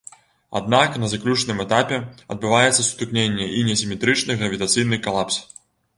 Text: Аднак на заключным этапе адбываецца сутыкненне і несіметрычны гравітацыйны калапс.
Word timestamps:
Аднак 0.59 0.95
на 1.03 1.09
заключным 1.11 1.61
этапе 1.65 1.97
адбываецца 2.35 2.85
сутыкненне 2.87 3.51
і 3.59 3.61
несіметрычны 3.69 4.39
гравітацыйны 4.41 5.01
калапс. 5.07 5.39